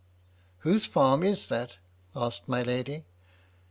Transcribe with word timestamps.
"Whose 0.61 0.87
farm 0.87 1.21
is 1.21 1.45
that?" 1.45 1.77
asked 2.15 2.47
my 2.47 2.63
lady. 2.63 3.05